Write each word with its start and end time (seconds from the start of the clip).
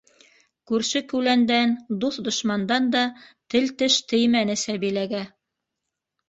Күрше-күләндән, 0.69 1.75
дуҫ-дошмандан 2.05 2.87
да 2.97 3.03
тел-теш 3.55 3.99
теймәне 4.15 4.57
Сәбиләгә. 4.63 5.23